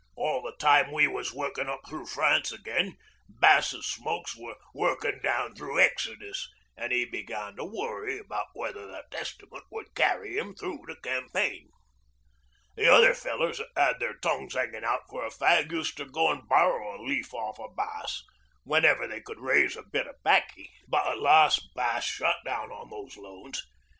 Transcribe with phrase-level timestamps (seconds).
[0.15, 2.97] All the time we was workin' up thro' France again
[3.29, 9.05] Bass's smokes were workin' down through Exodus, an' 'e begun to worry about whether the
[9.11, 11.69] Testament would carry 'im through the campaign.
[12.75, 16.99] The other fellers that 'ad their tongues 'anging out for a fag uster go'n borrow
[16.99, 18.23] a leaf off o' Bass
[18.63, 22.89] whenever they could raise a bit o' baccy, but at last Bass shut down on
[22.89, 23.63] these loans.